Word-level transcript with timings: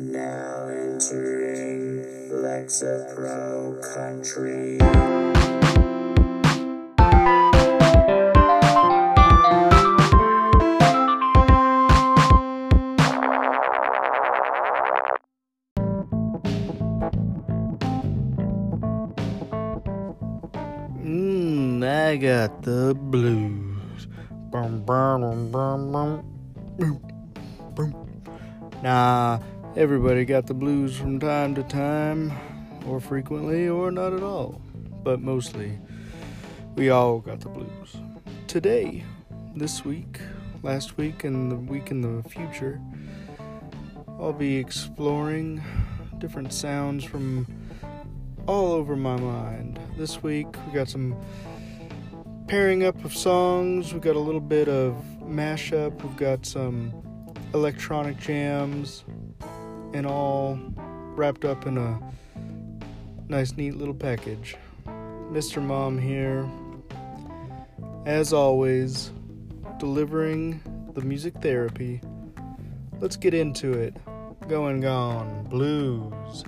Now 0.00 0.66
entering 0.66 2.00
Lexapro 2.32 3.76
country. 3.92 4.78
Mmm, 21.04 21.84
I 21.84 22.16
got 22.16 22.62
the 22.62 22.94
blues. 22.94 24.08
Bum, 24.50 24.80
bum, 24.80 25.20
bum, 25.20 25.50
bum, 25.52 25.92
bum. 25.92 26.24
Boom, 26.78 27.00
boom. 27.74 27.92
Nah, 28.82 29.38
everybody 29.76 30.24
got 30.24 30.46
the 30.46 30.54
blues 30.54 30.96
from 30.96 31.20
time 31.20 31.54
to 31.54 31.62
time, 31.62 32.32
or 32.86 33.00
frequently, 33.00 33.68
or 33.68 33.90
not 33.90 34.12
at 34.12 34.22
all. 34.22 34.60
But 35.04 35.20
mostly, 35.20 35.78
we 36.74 36.90
all 36.90 37.20
got 37.20 37.40
the 37.40 37.48
blues. 37.48 37.96
Today, 38.48 39.04
this 39.54 39.84
week, 39.84 40.20
last 40.62 40.96
week, 40.96 41.24
and 41.24 41.52
the 41.52 41.56
week 41.56 41.90
in 41.90 42.00
the 42.00 42.28
future, 42.28 42.80
I'll 44.18 44.32
be 44.32 44.56
exploring 44.56 45.62
different 46.18 46.52
sounds 46.52 47.04
from 47.04 47.46
all 48.46 48.72
over 48.72 48.96
my 48.96 49.16
mind. 49.16 49.78
This 49.96 50.22
week 50.22 50.48
we 50.66 50.72
got 50.72 50.88
some 50.88 51.16
pairing 52.48 52.84
up 52.84 53.04
of 53.04 53.14
songs, 53.14 53.94
we 53.94 54.00
got 54.00 54.16
a 54.16 54.20
little 54.20 54.40
bit 54.40 54.68
of 54.68 54.94
mashup, 55.22 56.02
we've 56.02 56.16
got 56.16 56.44
some 56.44 56.92
electronic 57.54 58.18
jams, 58.18 59.04
and 59.92 60.06
all 60.06 60.58
wrapped 61.16 61.44
up 61.44 61.66
in 61.66 61.78
a 61.78 62.00
nice, 63.28 63.56
neat 63.56 63.76
little 63.76 63.94
package. 63.94 64.56
Mr. 64.86 65.62
Mom 65.62 65.98
here, 65.98 66.48
as 68.06 68.32
always, 68.32 69.12
delivering 69.78 70.60
the 70.94 71.00
music 71.02 71.34
therapy. 71.40 72.00
Let's 72.98 73.16
get 73.16 73.34
into 73.34 73.72
it. 73.72 73.94
Going 74.48 74.80
Gone 74.80 75.44
Blues. 75.44 76.44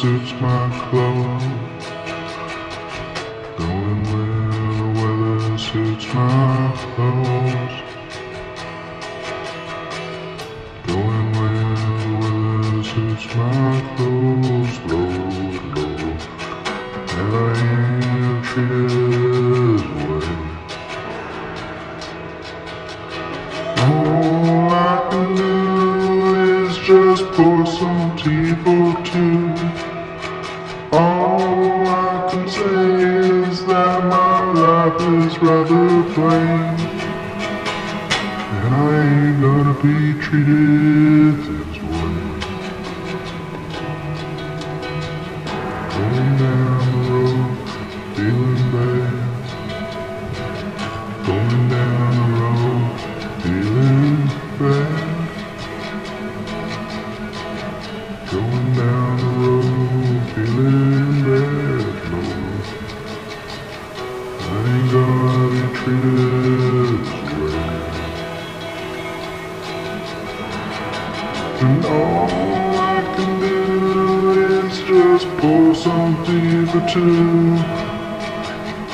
Suits 0.00 0.32
my 0.40 0.70
clothes. 0.90 1.42
Going 3.56 4.02
where 4.10 4.48
the 4.78 4.88
weather 5.00 5.58
suits 5.58 6.06
my 6.14 6.72
clothes. 6.94 7.74
Going 10.86 11.28
where 11.36 11.74
the 11.82 12.06
weather 12.20 12.84
suits 12.84 13.26
my 13.34 13.80
clothes. 13.96 14.74
Lord, 14.86 15.56
Lord, 15.76 16.20
and 17.18 17.34
I 17.34 18.42
treated 18.44 19.37
And 38.50 38.74
I 38.74 38.76
ain't 39.04 39.42
gonna 39.42 39.74
be 39.82 40.14
treated 40.22 41.77
just 75.18 75.36
pour 75.38 75.74
some 75.74 76.14
tea 76.24 76.64
for 76.66 76.80
two. 76.88 77.56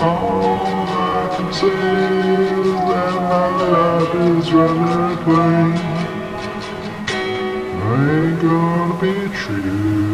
All 0.00 0.56
I 0.56 1.34
can 1.36 1.52
say 1.52 1.66
is 1.66 2.66
that 2.90 3.14
my 3.32 3.48
life 3.74 4.14
is 4.30 4.52
rather 4.52 5.16
plain. 5.24 5.72
I 7.82 8.10
ain't 8.16 8.40
gonna 8.40 9.00
be 9.00 9.34
treated 9.36 10.13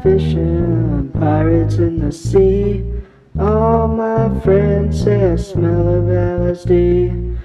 fishing, 0.00 1.10
pirates 1.12 1.76
in 1.76 2.00
the 2.00 2.12
sea. 2.12 2.84
All 3.38 3.88
my 3.88 4.40
friends 4.40 5.02
say 5.02 5.32
I 5.32 5.36
smell 5.36 5.88
of 5.88 6.04
LSD. 6.04 7.35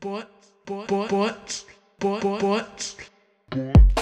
But, 0.00 0.30
but, 0.64 0.86
but, 1.10 1.64
but, 2.00 2.20
but, 2.20 2.94
but. 3.50 3.97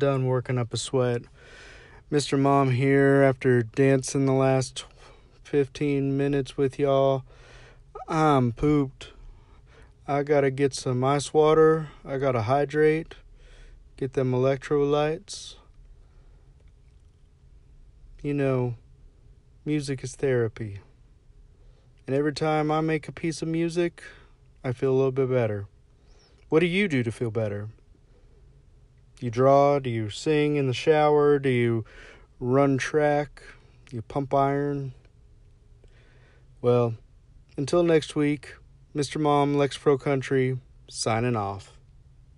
Done 0.00 0.26
working 0.26 0.58
up 0.58 0.74
a 0.74 0.76
sweat. 0.76 1.22
Mr. 2.10 2.36
Mom 2.36 2.72
here 2.72 3.22
after 3.22 3.62
dancing 3.62 4.26
the 4.26 4.32
last 4.32 4.84
15 5.44 6.16
minutes 6.16 6.56
with 6.56 6.78
y'all. 6.78 7.22
I'm 8.08 8.50
pooped. 8.50 9.12
I 10.08 10.24
gotta 10.24 10.50
get 10.50 10.74
some 10.74 11.04
ice 11.04 11.32
water. 11.32 11.90
I 12.04 12.18
gotta 12.18 12.42
hydrate. 12.42 13.14
Get 13.96 14.14
them 14.14 14.32
electrolytes. 14.32 15.54
You 18.22 18.34
know, 18.34 18.74
music 19.64 20.02
is 20.02 20.16
therapy. 20.16 20.80
And 22.06 22.16
every 22.16 22.32
time 22.32 22.70
I 22.70 22.80
make 22.80 23.06
a 23.06 23.12
piece 23.12 23.42
of 23.42 23.48
music, 23.48 24.02
I 24.64 24.72
feel 24.72 24.92
a 24.92 24.96
little 24.96 25.12
bit 25.12 25.30
better. 25.30 25.66
What 26.48 26.60
do 26.60 26.66
you 26.66 26.88
do 26.88 27.02
to 27.02 27.12
feel 27.12 27.30
better? 27.30 27.68
Do 29.20 29.26
you 29.26 29.30
draw? 29.30 29.78
Do 29.78 29.90
you 29.90 30.08
sing 30.08 30.56
in 30.56 30.66
the 30.66 30.72
shower? 30.72 31.38
Do 31.38 31.50
you 31.50 31.84
run 32.38 32.78
track? 32.78 33.42
Do 33.84 33.96
you 33.96 34.00
pump 34.00 34.32
iron? 34.32 34.94
Well, 36.62 36.94
until 37.58 37.82
next 37.82 38.16
week, 38.16 38.54
Mr. 38.96 39.20
Mom 39.20 39.56
Lexapro 39.56 40.00
Country 40.00 40.58
signing 40.88 41.36
off. 41.36 41.74